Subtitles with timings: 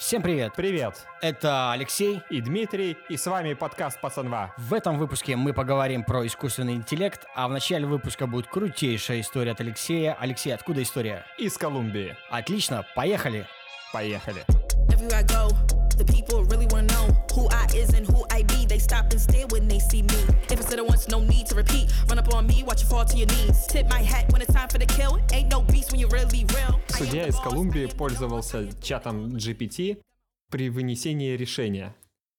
[0.00, 0.54] Всем привет!
[0.56, 0.94] Привет!
[1.20, 2.22] Это Алексей.
[2.30, 4.54] И Дмитрий, и с вами подкаст «Пацанва».
[4.56, 9.52] В этом выпуске мы поговорим про искусственный интеллект, а в начале выпуска будет крутейшая история
[9.52, 10.16] от Алексея.
[10.18, 11.26] Алексей, откуда история?
[11.36, 12.16] Из Колумбии.
[12.30, 13.46] Отлично, поехали!
[13.92, 14.42] Поехали!
[14.88, 15.50] Everywhere I go,
[15.98, 18.49] the people really wanna know who I is and who I be.
[18.49, 18.49] They
[18.90, 20.20] stop and stare when they see me.
[20.52, 21.86] If I said it once, no need to repeat.
[22.08, 23.58] Run up on me, watch you fall to your knees.
[23.68, 25.12] Tip my hat when it's time for the kill.
[25.32, 26.74] Ain't no beast when you're really real.
[26.88, 29.98] Судья из Колумбии пользовался чатом GPT
[30.50, 31.94] при вынесении решения.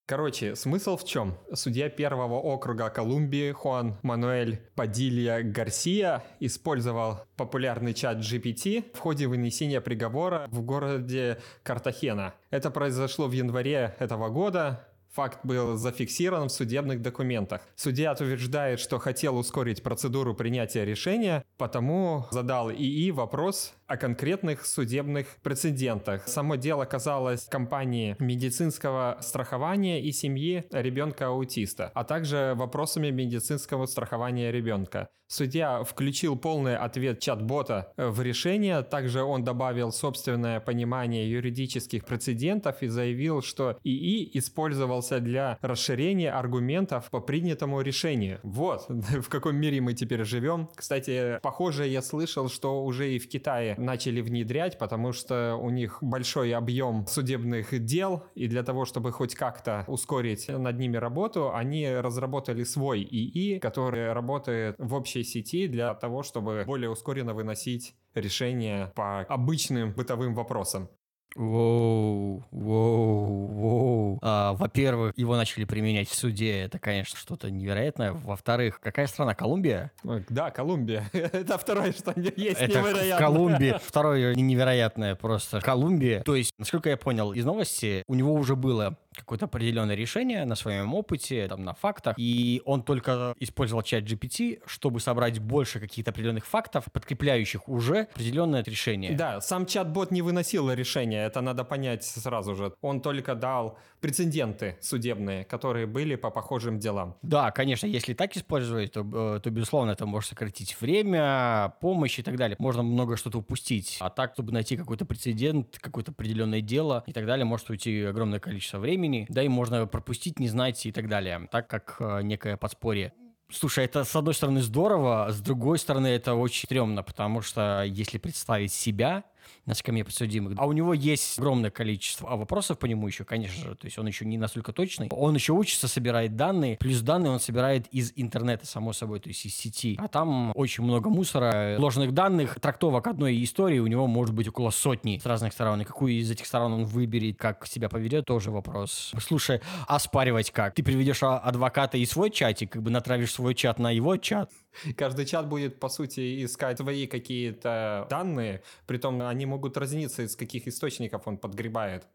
[0.08, 1.38] Короче, смысл в чем?
[1.54, 9.80] Судья первого округа Колумбии Хуан Мануэль Падилья Гарсия использовал популярный чат GPT в ходе вынесения
[9.80, 12.34] приговора в городе Картахена.
[12.50, 14.86] Это произошло в январе этого года.
[15.14, 17.62] Факт был зафиксирован в судебных документах.
[17.76, 25.28] Судья утверждает, что хотел ускорить процедуру принятия решения, потому задал ИИ вопрос о конкретных судебных
[25.44, 26.26] прецедентах.
[26.26, 35.10] Само дело касалось компании медицинского страхования и семьи ребенка-аутиста, а также вопросами медицинского страхования ребенка.
[35.32, 42.88] Судья включил полный ответ чат-бота в решение, также он добавил собственное понимание юридических прецедентов и
[42.88, 48.42] заявил, что ИИ использовался для расширения аргументов по принятому решению.
[48.44, 50.68] Вот в каком мире мы теперь живем.
[50.76, 55.98] Кстати, похоже, я слышал, что уже и в Китае начали внедрять, потому что у них
[56.02, 61.90] большой объем судебных дел, и для того, чтобы хоть как-то ускорить над ними работу, они
[61.90, 68.92] разработали свой ИИ, который работает в общей сети для того, чтобы более ускоренно выносить решения
[68.96, 70.90] по обычным бытовым вопросам.
[71.36, 74.20] Воу, воу, воу.
[74.22, 78.12] А, во-первых, его начали применять в суде, это, конечно, что-то невероятное.
[78.12, 79.34] Во-вторых, какая страна?
[79.34, 79.92] Колумбия?
[80.30, 81.10] Да, Колумбия.
[81.14, 83.26] Это второе, что есть Это в невероятно.
[83.26, 83.76] Колумбии.
[83.84, 85.62] Второе невероятное просто.
[85.62, 86.22] Колумбия.
[86.24, 90.56] То есть, насколько я понял из новости, у него уже было какое-то определенное решение на
[90.56, 96.12] своем опыте, там, на фактах, и он только использовал чат GPT, чтобы собрать больше каких-то
[96.12, 99.14] определенных фактов, подкрепляющих уже определенное решение.
[99.14, 102.74] Да, сам чат-бот не выносил решения, это надо понять сразу же.
[102.82, 107.18] Он только дал прецеденты судебные, которые были по похожим делам.
[107.22, 112.24] Да, конечно, если так использовать, то, э, то безусловно, это может сократить время, помощь и
[112.24, 112.56] так далее.
[112.60, 113.98] Можно много что-то упустить.
[114.00, 118.40] А так, чтобы найти какой-то прецедент, какое-то определенное дело и так далее, может уйти огромное
[118.40, 119.01] количество времени.
[119.30, 121.48] Да и можно пропустить, не знать и так далее.
[121.52, 123.14] Так как э, некое подспорье.
[123.52, 128.18] Слушай, это с одной стороны здорово, с другой стороны это очень стрёмно, потому что если
[128.18, 129.26] представить себя
[129.66, 133.70] на скамье подсудимых, а у него есть огромное количество а вопросов по нему еще, конечно
[133.70, 137.32] же, то есть он еще не настолько точный, он еще учится, собирает данные, плюс данные
[137.32, 141.76] он собирает из интернета, само собой, то есть из сети, а там очень много мусора,
[141.78, 145.86] ложных данных, трактовок одной истории у него может быть около сотни с разных сторон, и
[145.86, 149.12] какую из этих сторон он выберет, как себя поведет, тоже вопрос.
[149.20, 150.76] Слушай, а спаривать как?
[150.76, 154.52] Ты приведешь а- адвоката и свой чатик, как бы натравишь свой чат на его чат,
[154.98, 160.68] Каждый чат будет, по сути, искать свои какие-то данные, притом они могут разниться, из каких
[160.68, 162.08] источников он подгребает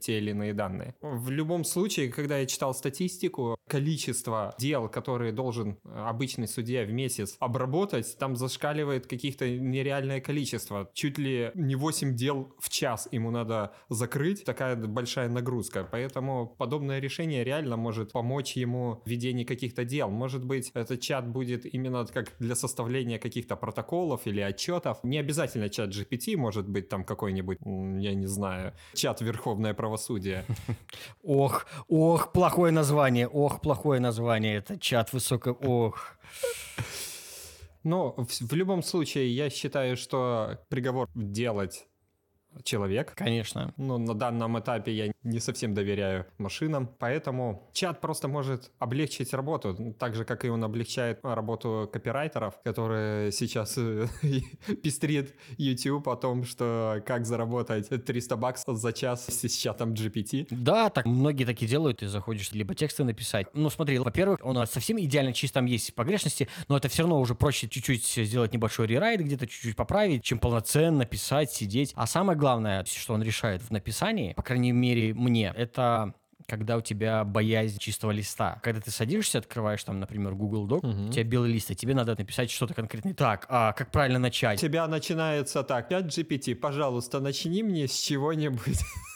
[0.00, 0.94] те или иные данные.
[1.00, 6.92] В любом случае, когда я читал статистику, количество дел, которые должен э, обычный судья в
[6.92, 10.90] месяц обработать, там зашкаливает каких-то нереальное количество.
[10.92, 15.88] Чуть ли не 8 дел в час ему надо закрыть, такая большая нагрузка.
[15.90, 20.10] Поэтому подобное решение реально может помочь ему в ведении каких-то дел.
[20.10, 24.98] Может быть, этот чат будет именно как для составления каких-то протоколов или отчетов.
[25.02, 29.22] Не обязательно чат GPT, может быть там какой-нибудь, я не знаю, чат
[29.72, 30.44] Верховное правосудие.
[31.22, 36.16] Ох, ох, плохое название, ох, плохое название, это чат высокого, ох.
[37.84, 41.86] Но в, в любом случае, я считаю, что приговор делать
[42.62, 43.14] человек.
[43.14, 43.72] Конечно.
[43.76, 49.94] Но на данном этапе я не совсем доверяю машинам, поэтому чат просто может облегчить работу,
[49.98, 54.06] так же, как и он облегчает работу копирайтеров, которые сейчас э,
[54.82, 60.46] пестрит YouTube о том, что как заработать 300 баксов за час с чатом GPT.
[60.50, 63.46] Да, так многие такие делают, ты заходишь либо тексты написать.
[63.54, 67.34] Ну, смотри, во-первых, он совсем идеально чист, там есть погрешности, но это все равно уже
[67.34, 71.92] проще чуть-чуть сделать небольшой рерайт, где-то чуть-чуть поправить, чем полноценно писать, сидеть.
[71.94, 76.12] А самое главное, что он решает в написании, по крайней мере мне, это
[76.48, 78.58] когда у тебя боязнь чистого листа.
[78.64, 82.16] Когда ты садишься, открываешь там, например, Google Doc, у тебя белый лист, и тебе надо
[82.18, 83.14] написать что-то конкретное.
[83.14, 84.60] Так, а как правильно У начать?
[84.60, 88.80] тебя начинается так, 5 GPT, пожалуйста, начни мне с чего-нибудь.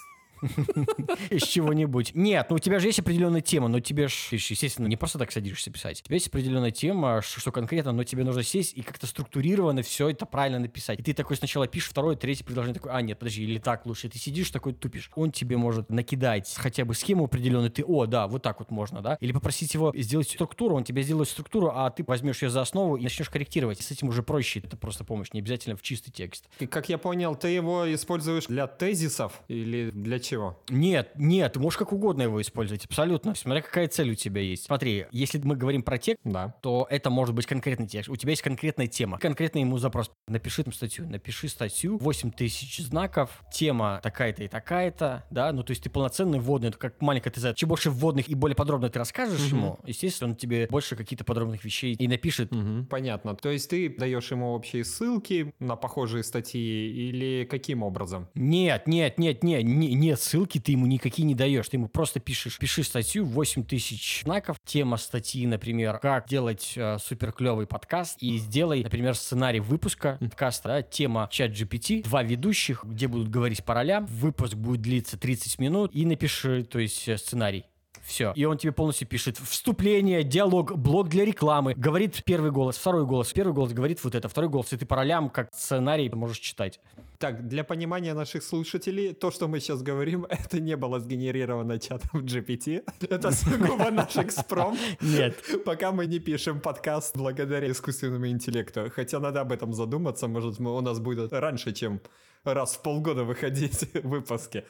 [1.31, 2.13] из чего-нибудь.
[2.15, 5.33] Нет, ну у тебя же есть определенная тема, но тебе же, естественно, не просто так
[5.33, 6.01] садишься писать.
[6.01, 10.09] У тебя есть определенная тема, что конкретно, но тебе нужно сесть и как-то структурированно все
[10.09, 11.01] это правильно написать.
[11.01, 14.09] И ты такой сначала пишешь второе, третье предложение, такой, а, нет, подожди, или так лучше.
[14.09, 15.11] Ты сидишь такой тупишь.
[15.15, 19.03] Он тебе может накидать хотя бы схему определенную, ты, о, да, вот так вот можно,
[19.03, 19.17] да.
[19.21, 22.97] Или попросить его сделать структуру, он тебе сделает структуру, а ты возьмешь ее за основу
[22.97, 23.81] и начнешь корректировать.
[23.81, 26.49] С этим уже проще, это просто помощь, не обязательно в чистый текст.
[26.59, 30.36] И, как я понял, ты его используешь для тезисов или для чего?
[30.69, 33.35] Нет, нет, ты можешь как угодно его использовать, абсолютно.
[33.35, 34.65] Смотря какая цель у тебя есть.
[34.65, 36.55] Смотри, если мы говорим про текст, Да.
[36.63, 38.09] то это может быть конкретный текст.
[38.09, 39.19] У тебя есть конкретная тема.
[39.19, 40.11] Конкретный ему запрос.
[40.29, 41.07] Напиши там статью.
[41.09, 41.99] Напиши статью.
[41.99, 43.43] 8 тысяч знаков.
[43.53, 45.25] Тема такая-то и такая-то.
[45.31, 46.69] Да, ну то есть ты полноценный вводный.
[46.71, 47.55] Это как маленькая ТЗ.
[47.55, 51.65] Чем больше вводных и более подробно ты расскажешь ему, естественно, он тебе больше каких-то подробных
[51.65, 52.51] вещей и напишет.
[52.91, 53.35] Понятно.
[53.37, 58.29] То есть ты даешь ему общие ссылки на похожие статьи или каким образом?
[58.35, 61.69] Нет, нет, нет, нет, не- нет, ссылки ты ему никакие не даешь.
[61.69, 64.57] Ты ему просто пишешь, пиши статью, 8 тысяч знаков.
[64.65, 68.23] Тема статьи, например, как делать э, супер клевый подкаст.
[68.23, 70.69] И сделай, например, сценарий выпуска подкаста.
[70.69, 74.07] да, тема чат GPT, два ведущих, где будут говорить по ролям.
[74.07, 75.91] Выпуск будет длиться 30 минут.
[75.95, 77.67] И напиши, то есть, э, сценарий.
[78.07, 78.33] Все.
[78.37, 81.75] И он тебе полностью пишет вступление, диалог, блок для рекламы.
[81.75, 83.33] Говорит первый голос, второй голос.
[83.33, 84.73] Первый голос говорит вот это, второй голос.
[84.73, 86.81] И ты по ролям, как сценарий, можешь читать.
[87.19, 92.25] Так, для понимания наших слушателей, то, что мы сейчас говорим, это не было сгенерировано чатом
[92.25, 92.85] GPT.
[93.11, 94.79] Это сугубо наш экспром.
[95.01, 95.43] Нет.
[95.65, 98.89] Пока мы не пишем подкаст благодаря искусственному интеллекту.
[98.95, 102.01] Хотя надо об этом задуматься, может, у нас будет раньше, чем
[102.45, 104.65] раз в полгода выходить выпуски.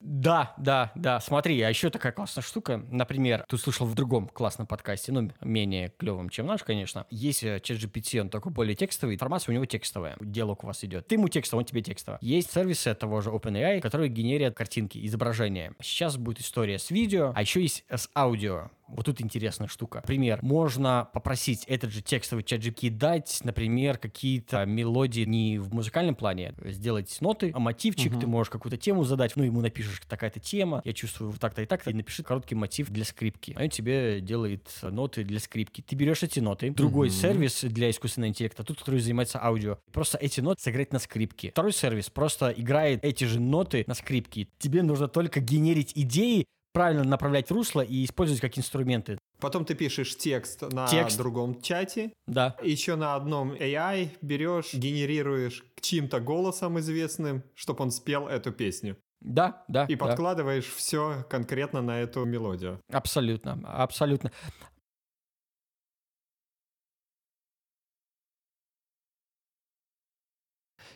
[0.00, 1.20] Да, да, да.
[1.20, 2.82] Смотри, а еще такая классная штука.
[2.90, 7.06] Например, ты слышал в другом классном подкасте, ну, менее клевом, чем наш, конечно.
[7.10, 10.16] Есть э, чат GPT, он только более текстовый, информация у него текстовая.
[10.20, 11.06] Диалог у вас идет.
[11.06, 12.18] Ты ему текстовый, он тебе текстово.
[12.22, 15.74] Есть сервисы того же OpenAI, которые генерят картинки, изображения.
[15.82, 18.70] Сейчас будет история с видео, а еще есть с аудио.
[18.90, 20.02] Вот тут интересная штука.
[20.06, 20.40] Пример.
[20.42, 26.54] Можно попросить этот же текстовый чат GPT дать, например, какие-то мелодии не в музыкальном плане,
[26.64, 30.92] сделать ноты, а мотивчик, ты можешь какую-то тему задать, ну, ему напишешь такая-то тема, я
[30.92, 33.56] чувствую вот так-то и так-то, и напиши короткий мотив для скрипки.
[33.58, 35.82] Он тебе делает ноты для скрипки.
[35.82, 40.40] Ты берешь эти ноты, другой сервис для искусственного интеллекта, тот, который занимается аудио, просто эти
[40.40, 41.50] ноты сыграть на скрипке.
[41.50, 44.48] Второй сервис просто играет эти же ноты на скрипке.
[44.58, 49.18] Тебе нужно только генерить идеи, правильно направлять русло и использовать как инструменты.
[49.40, 51.16] Потом ты пишешь текст на Текст.
[51.16, 52.56] другом чате, Да.
[52.62, 58.96] еще на одном AI берешь, генерируешь чьим-то голосом известным, чтобы он спел эту песню.
[59.20, 59.84] Да, да.
[59.84, 60.06] И да.
[60.06, 62.80] подкладываешь все конкретно на эту мелодию.
[62.90, 64.32] Абсолютно, абсолютно.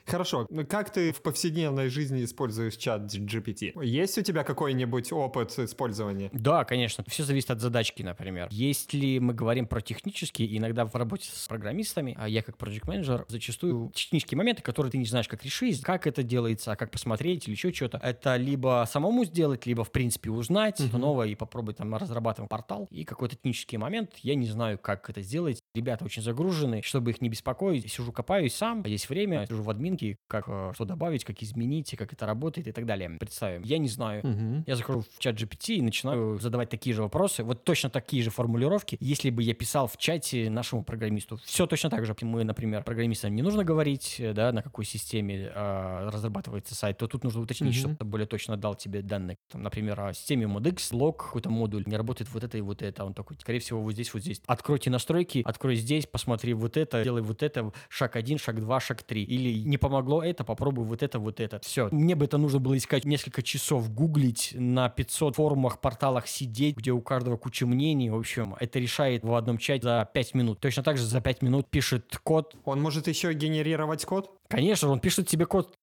[0.06, 3.82] Хорошо, как ты в повседневной жизни используешь чат GPT?
[3.84, 6.30] Есть у тебя какой-нибудь опыт использования?
[6.32, 7.04] Да, конечно.
[7.08, 8.48] Все зависит от задачки, например.
[8.50, 13.24] Если мы говорим про технические, иногда в работе с программистами, а я как проект менеджер
[13.28, 17.46] зачастую технические моменты, которые ты не знаешь, как решить, как это делается, а как посмотреть
[17.46, 17.98] или еще что-то.
[18.02, 22.88] Это либо самому сделать, либо в принципе узнать что новое и попробовать там разрабатывать портал.
[22.90, 25.62] И какой-то технический момент, я не знаю, как это сделать.
[25.74, 27.90] Ребята очень загружены, чтобы их не беспокоить.
[27.90, 32.12] Сижу, копаюсь сам, есть время, сижу в админке, как э, что добавить, как изменить, как
[32.12, 33.10] это работает и так далее.
[33.18, 33.62] Представим.
[33.62, 34.62] Я не знаю, Мгм.
[34.68, 38.30] я захожу в чат GPT и начинаю задавать такие же вопросы, вот точно такие же
[38.30, 41.38] формулировки, если бы я писал в чате нашему программисту.
[41.44, 42.14] Все точно так же.
[42.22, 47.08] Мы, например, программистам не нужно говорить, э, да, на какой системе э, разрабатывается сайт, то
[47.08, 47.94] тут нужно уточнить, Мгм.
[47.96, 49.38] чтобы более точно дал тебе данные.
[49.50, 53.04] Там, например, о системе ModX, лог, какой-то модуль, не работает вот это и вот это.
[53.04, 54.40] Он такой, скорее всего, вот здесь, вот здесь.
[54.46, 59.02] Откройте настройки, открой здесь, посмотри вот это, делай вот это, шаг один, шаг два, шаг
[59.02, 59.24] три.
[59.24, 61.58] Или не помогло это, попробуй вот это, вот это.
[61.60, 61.88] Все.
[61.90, 66.92] Мне бы это нужно было искать несколько часов, гуглить, на 500 форумах, порталах сидеть, где
[66.92, 68.10] у каждого куча мнений.
[68.10, 70.60] В общем, это решает в одном чате за 5 минут.
[70.60, 72.54] Точно так же за 5 минут пишет код.
[72.66, 74.30] Он может еще генерировать код?
[74.48, 75.74] Конечно, он пишет тебе код.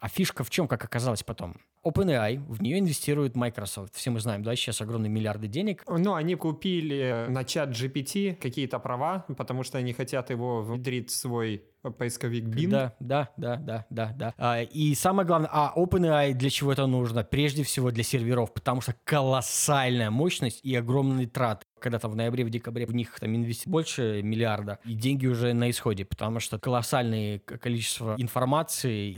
[0.00, 1.56] А фишка в чем, как оказалось потом?
[1.86, 3.94] OpenAI, в нее инвестирует Microsoft.
[3.94, 5.84] Все мы знаем, да, сейчас огромные миллиарды денег.
[5.86, 11.14] Ну, они купили на чат GPT какие-то права, потому что они хотят его внедрить в
[11.14, 11.62] свой
[11.92, 12.68] поисковик Bing.
[12.68, 14.34] Да, да, да, да, да, да.
[14.38, 17.22] А, и самое главное, а OpenAI для чего это нужно?
[17.22, 21.62] Прежде всего для серверов, потому что колоссальная мощность и огромный трат.
[21.78, 25.52] Когда там в ноябре, в декабре в них там инвестируют больше миллиарда, и деньги уже
[25.52, 29.12] на исходе, потому что колоссальное количество информации,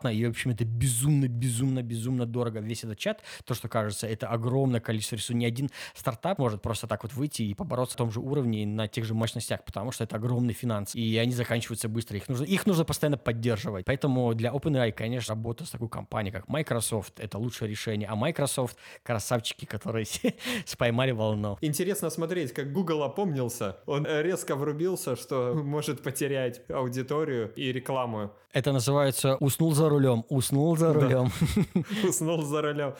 [0.00, 2.60] энергозатратно, и, в общем, это безумно, безумно, безумно дорого.
[2.60, 5.36] Весь этот чат, то, что кажется, это огромное количество ресурсов.
[5.36, 8.66] Ни один стартап может просто так вот выйти и побороться в том же уровне и
[8.66, 12.16] на тех же мощностях, потому что это огромный финанс, и они заканчиваются быстро.
[12.16, 13.84] Их нужно, их нужно постоянно поддерживать.
[13.84, 18.08] Поэтому для OpenAI, конечно, работа с такой компанией, как Microsoft, это лучшее решение.
[18.08, 20.06] А Microsoft— красавчики, которые
[20.66, 21.58] споймали волну.
[21.60, 23.76] Интересно смотреть, как Google опомнился.
[23.86, 28.30] Он резко врубился, что может потерять аудиторию и рекламу.
[28.52, 31.30] Это называется «уснул за рулем», «уснул за рулем».
[32.08, 32.94] Уснул за рулем.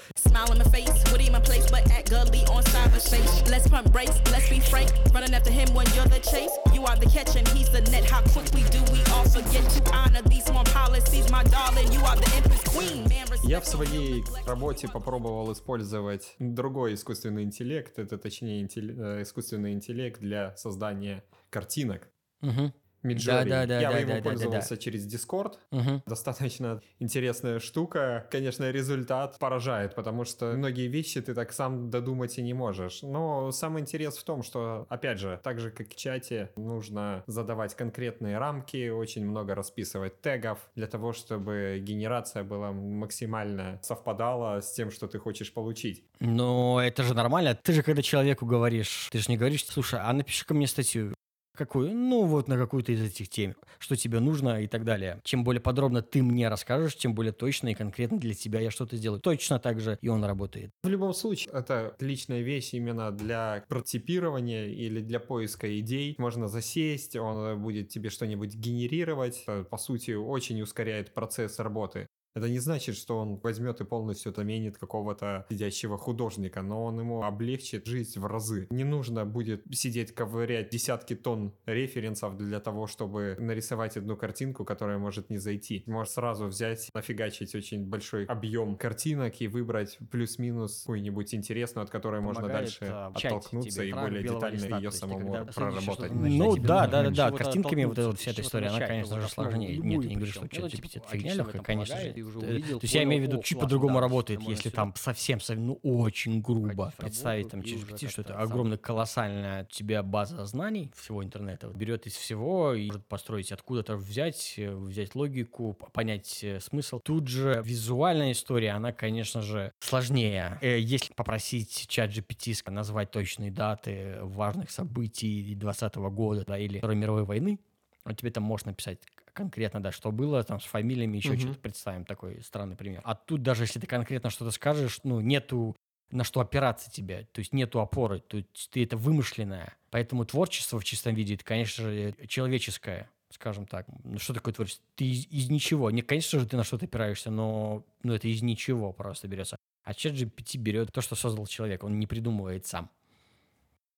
[13.45, 20.21] Я в своей работе попробовал использовать другой искусственный интеллект, это точнее интелли- э, искусственный интеллект
[20.21, 22.09] для создания картинок.
[22.43, 22.73] Мгм.
[23.03, 23.49] Midjourney.
[23.49, 25.55] Да-да-да, Я да, им да, да, да, пользовался через Discord.
[25.71, 26.03] Мгм.
[26.07, 28.27] Достаточно интересная штука.
[28.31, 33.03] Конечно, результат поражает, потому что многие вещи ты так сам додумать и не можешь.
[33.03, 37.75] Но самый интерес в том, что, опять же, так же, как в чате, нужно задавать
[37.75, 44.91] конкретные рамки, очень много расписывать тегов для того, чтобы генерация была максимально совпадала с тем,
[44.91, 46.05] что ты хочешь получить.
[46.21, 47.59] Но это же нормально.
[47.63, 51.15] Ты же когда человеку говоришь, ты же не говоришь, слушай, а напиши-ка мне статью.
[51.57, 51.95] Какую?
[51.95, 55.21] Ну, вот на какую-то из этих тем, что тебе нужно и так далее.
[55.25, 58.97] Чем более подробно ты мне расскажешь, тем более точно и конкретно для тебя я что-то
[58.97, 59.21] сделаю.
[59.21, 60.71] Точно так же и он работает.
[60.83, 66.15] В любом случае, это отличная вещь именно для прототипирования или для поиска идей.
[66.19, 69.43] Можно засесть, он будет тебе что-нибудь генерировать.
[69.47, 72.07] Это, по сути, очень ускоряет процесс работы.
[72.35, 77.23] Это не значит, что он возьмет и полностью заменит какого-то сидящего художника, но он ему
[77.23, 78.69] облегчит жизнь в разы.
[78.71, 84.99] Не нужно будет сидеть ковырять десятки тонн референсов для того, чтобы нарисовать одну картинку, которая
[84.99, 85.83] может не зайти.
[85.87, 92.21] Можешь сразу взять, нафигачить очень большой объем картинок и выбрать плюс-минус какую-нибудь интересную, от которой
[92.21, 96.13] можно дальше а, оттолкнуться тебе и более детально ее самому проработать.
[96.13, 99.79] Ну да, да, да, да, картинками вот эта вся эта история, она, конечно же, сложнее.
[99.79, 102.20] Нет, я не говорю, что чат GPT это фигня легкая, конечно же.
[102.21, 104.95] Ты уже уже увидел, То есть я имею в виду, чуть по-другому работает, если там
[104.97, 110.91] совсем, ну, очень грубо представить там GPT, что это огромная, колоссальная у тебя база знаний
[110.95, 116.61] всего интернета, берет из всего и может построить откуда-то взять, э, взять логику, понять э,
[116.61, 117.01] смысл.
[117.01, 120.59] Тут же визуальная история, она, конечно же, сложнее.
[120.61, 126.97] Э, Если попросить чат GPT назвать точные даты важных событий 2020 года да, или Второй
[126.97, 127.59] мировой войны,
[128.05, 129.01] он тебе там может написать
[129.33, 131.41] конкретно, да, что было, там, с фамилиями, еще Мгм.
[131.41, 133.01] что-то, представим такой странный пример.
[133.05, 135.77] А тут даже если ты конкретно что-то скажешь, ну, нету
[136.11, 139.77] на что опираться тебе, то есть нету опоры, то есть ты это вымышленное.
[139.91, 143.87] Поэтому творчество в чистом виде, это, конечно же, человеческое, скажем так.
[144.05, 144.85] Ну, что такое творчество?
[144.97, 145.91] Ты из, из ничего.
[145.91, 149.57] Не, конечно же, ты на что-то опираешься, но ну, это из ничего просто берется.
[149.85, 152.91] А чат GPT берет то, что создал человек, он не придумывает сам.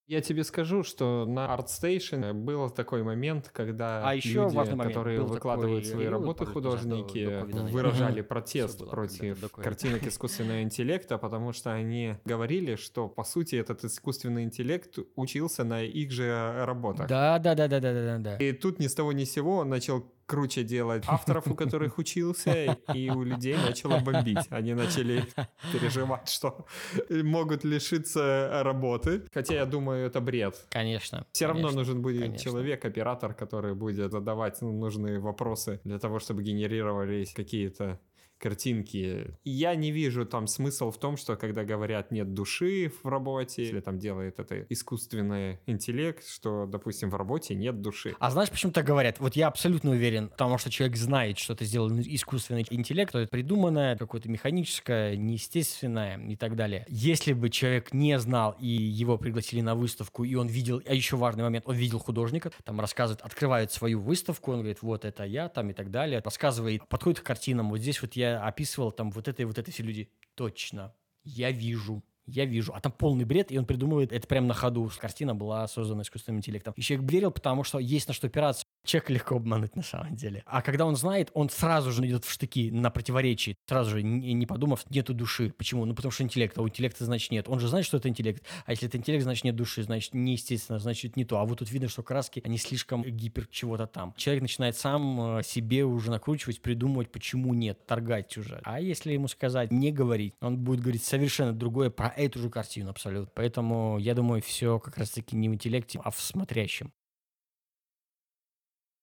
[0.09, 4.83] Я тебе скажу, что на ArtStation был такой момент, когда А еще люди, момент.
[4.83, 10.05] которые Был выкладывают свои период, работы до- художники, до выражали протест было против до картинок
[10.07, 16.11] искусственного интеллекта, потому что они говорили, что по сути этот искусственный интеллект учился на их
[16.11, 17.07] же работах.
[17.09, 18.37] Да, да, да, да, да, да, да.
[18.39, 21.99] И тут ни с того ни с сего он начал круче делать авторов, у которых
[21.99, 24.47] учился, и у людей начало бомбить.
[24.49, 25.25] Они начали
[25.73, 26.65] переживать, что
[27.11, 29.25] могут лишиться работы.
[29.31, 30.67] Хотя я думаю, это бред.
[30.71, 31.27] Конечно.
[31.33, 32.51] Все равно конечно, нужен будет конечно.
[32.51, 38.01] человек, оператор, который будет задавать ну, нужные вопросы для того, чтобы генерировались какие-то
[38.43, 39.37] картинки.
[39.45, 43.63] И Я не вижу там смысл в том, что когда говорят нет души в работе,
[43.63, 48.15] или там делает это искусственный интеллект, что, допустим, в работе нет души.
[48.19, 49.21] А знаешь, почему так говорят?
[49.21, 53.31] Вот я абсолютно уверен, потому что человек знает, что это сделал искусственный интеллект, что это
[53.31, 56.85] придуманное, какое-то механическое, неестественное и так далее.
[56.89, 61.17] Если бы человек не знал, и его пригласили на выставку, и он видел, а еще
[61.17, 65.49] важный момент, он видел художника, там рассказывает, открывает свою выставку, он говорит, вот это я,
[65.49, 69.29] там и так далее, рассказывает, подходит к картинам, вот здесь вот я описывал там вот
[69.29, 72.73] это и вот это, все люди, точно, я вижу, я вижу.
[72.75, 74.91] А там полный бред, и он придумывает это прямо на ходу.
[74.99, 76.75] Картина была создана искусственным интеллектом.
[76.77, 78.65] И человек верил, потому что есть на что опираться.
[78.85, 80.43] Человека легко обмануть на самом деле.
[80.45, 83.57] А когда он знает, он сразу же идет в штыки на противоречии.
[83.69, 85.55] Сразу же, не, не подумав, нету души.
[85.57, 85.85] Почему?
[85.85, 87.49] Ну, потому что интеллект, а у интеллекта, значит, нет.
[87.49, 88.43] Он же знает, что это интеллект.
[88.67, 89.85] А если это интеллект, значит, нет души.
[89.85, 91.39] Значит, неестественно, значит, не то.
[91.39, 94.15] А вот тут видно, что краски, они слишком гипер чего-то там.
[94.17, 98.61] Человек начинает сам э, себе уже накручивать, придумывать, почему нет, торгать уже.
[98.65, 102.91] А если ему сказать, не говорить, он будет говорить совершенно другое про эту же картину
[102.91, 103.31] абсолютно.
[103.35, 106.93] Поэтому я думаю, все как раз-таки не в интеллекте, а в смотрящем.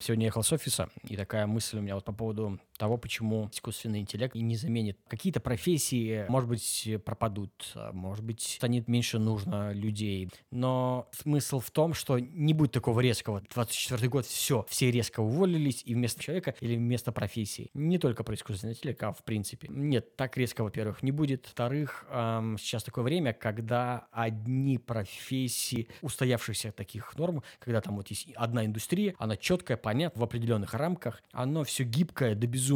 [0.01, 3.99] Сегодня ехал с офиса, и такая мысль у меня вот по поводу того, почему искусственный
[3.99, 10.29] интеллект не заменит какие-то профессии, может быть, пропадут, а может быть, станет меньше нужно людей.
[10.49, 13.43] Но смысл в том, что не будет такого резкого.
[13.53, 17.69] 24 год, все, все резко уволились, и вместо человека или вместо профессии.
[17.73, 19.67] Не только про искусственный интеллект, а в принципе.
[19.69, 21.45] Нет, так резко, во-первых, не будет.
[21.45, 28.31] Во-вторых, эм, сейчас такое время, когда одни профессии устоявшихся таких норм, когда там вот есть
[28.35, 32.68] одна индустрия, она четкая, понятна, в определенных рамках, оно все гибкое до безумия,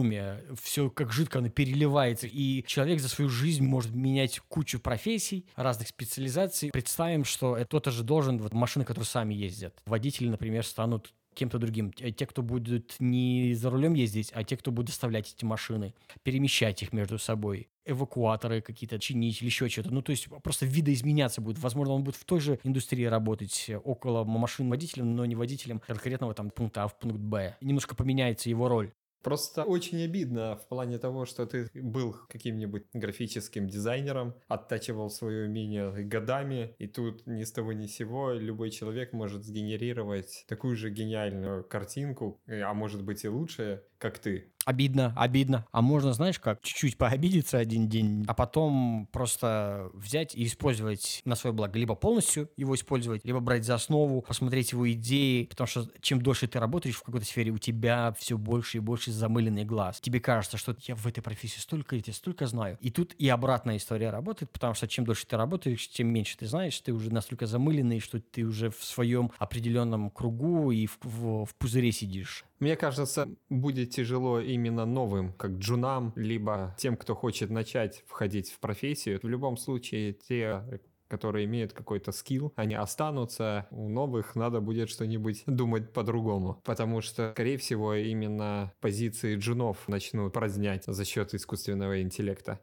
[0.62, 5.88] все как жидко оно переливается, и человек за свою жизнь может менять кучу профессий, разных
[5.90, 6.72] специализаций.
[6.72, 11.92] Представим, что кто-то же должен, вот машины, которые сами ездят, водители, например, станут кем-то другим.
[11.92, 16.84] Те, кто будут не за рулем ездить, а те, кто будет доставлять эти машины, перемещать
[16.84, 19.92] их между собой эвакуаторы какие-то чинить или еще что-то.
[19.92, 21.58] Ну, то есть просто видоизменяться будет.
[21.60, 26.34] Возможно, он будет в той же индустрии работать, около машин водителем, но не водителем конкретного
[26.34, 27.58] там пункта А в пункт Б.
[27.62, 28.94] Немножко поменяется его роль.
[29.24, 35.92] Просто очень обидно в плане того, что ты был каким-нибудь графическим дизайнером, оттачивал свое умение
[36.04, 40.90] годами, и тут ни с того ни с сего любой человек может сгенерировать такую же
[40.90, 44.50] гениальную картинку, а может быть и лучше, как ты.
[44.66, 45.66] Обидно, обидно.
[45.72, 51.36] А можно, знаешь, как чуть-чуть пообидеться один день, а потом просто взять и использовать на
[51.36, 51.80] свое благо.
[51.80, 55.46] Либо полностью его использовать, либо брать за основу, посмотреть его идеи.
[55.46, 59.12] Потому что чем дольше ты работаешь в какой-то сфере, у тебя все больше и больше
[59.12, 60.02] замыленный глаз.
[60.02, 62.78] Тебе кажется, что я в этой профессии столько я столько знаю.
[62.82, 66.46] И тут и обратная история работает, потому что чем дольше ты работаешь, тем меньше ты
[66.46, 71.46] знаешь, ты уже настолько замыленный, что ты уже в своем определенном кругу и в, в,
[71.46, 72.46] в пузыре сидишь.
[72.60, 78.60] Мне кажется, будет тяжело именно новым, как джунам, либо тем, кто хочет начать входить в
[78.60, 79.20] профессию.
[79.22, 80.80] В любом случае, те
[81.14, 83.68] которые имеют какой-то скилл, они останутся.
[83.70, 86.60] У новых надо будет что-нибудь думать по-другому.
[86.64, 92.62] Потому что, скорее всего, именно позиции джунов начнут празднять за счет искусственного интеллекта.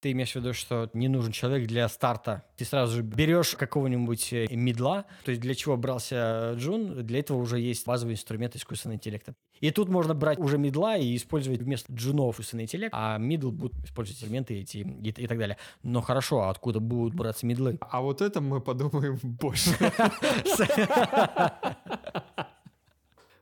[0.00, 2.44] Ты имеешь в виду, что не нужен человек для старта.
[2.56, 5.06] Ты сразу же берешь какого-нибудь э, медла.
[5.24, 7.04] То есть для чего брался Джун?
[7.04, 9.34] Для этого уже есть базовый инструмент искусственного интеллекта.
[9.60, 13.76] И тут можно брать уже медла и использовать вместо джунов искусственный интеллект, а мидл будут
[13.84, 15.56] использовать инструменты эти и, и так далее.
[15.82, 17.78] Но хорошо, а откуда будут браться медлы?
[17.80, 19.70] А вот это мы подумаем больше.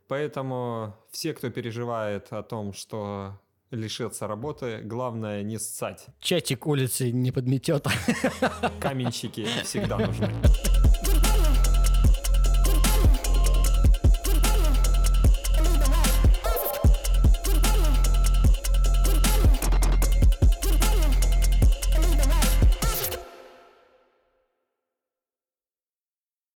[0.08, 3.38] Поэтому все, кто переживает о том, что
[3.70, 6.06] лишиться работы, главное не ссать.
[6.20, 7.87] Чатик улицы не подметет.
[8.80, 10.30] Каменщики всегда нужны.